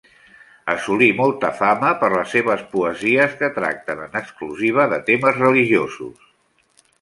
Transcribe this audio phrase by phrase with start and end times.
[0.71, 6.27] Assolí molta fama per les seves poesies, que tracten en exclusiva de temes religiosos.